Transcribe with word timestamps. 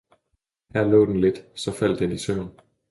her 0.75 0.83
lå 0.89 1.05
den 1.05 1.21
lidt, 1.21 1.41
så 1.55 1.71
faldt 1.71 1.99
den 1.99 2.11
i 2.11 2.17
søvn. 2.17 2.49